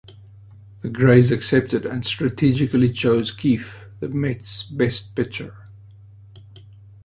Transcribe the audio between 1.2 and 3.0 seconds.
accepted and strategically